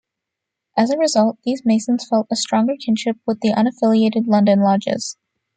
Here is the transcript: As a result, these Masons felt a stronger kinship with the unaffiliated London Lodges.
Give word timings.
As 0.75 0.89
a 0.89 0.97
result, 0.97 1.37
these 1.43 1.61
Masons 1.63 2.07
felt 2.07 2.25
a 2.31 2.35
stronger 2.35 2.73
kinship 2.75 3.17
with 3.27 3.39
the 3.41 3.49
unaffiliated 3.53 4.25
London 4.25 4.61
Lodges. 4.61 5.15